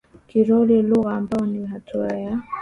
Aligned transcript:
ya 0.13 0.19
Krioli 0.27 0.77
lugha 0.89 1.13
ambayo 1.17 1.45
ni 1.45 1.65
hatua 1.67 2.07
ya 2.17 2.39